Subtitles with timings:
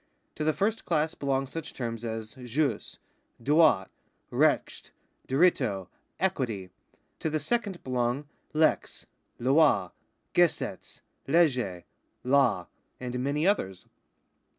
[0.33, 2.97] To the first class belong such terms as jus,
[3.39, 3.85] droit,
[4.31, 4.89] recht,
[5.27, 5.89] diritto,
[6.19, 6.71] equity.
[7.19, 9.05] To the second belong lex,
[9.39, 9.89] hi,
[10.33, 11.85] gesetz, legge,
[12.25, 12.67] Imc,
[12.99, 13.85] and many others.